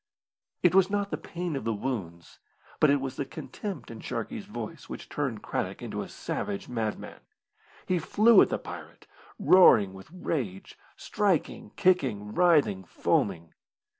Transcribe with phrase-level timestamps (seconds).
[0.63, 2.39] It was not the pain of the wounds,
[2.79, 7.19] but it was the contempt in Sharkey's voice which turned Craddock into a savage madman.
[7.85, 9.05] He flew at the pirate,
[9.37, 13.53] roaring with rage, striking, kicking, writhing, foaming.